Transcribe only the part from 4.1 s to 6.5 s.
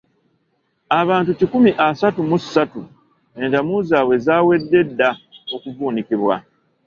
zaawedde dda okuvuunikibwa.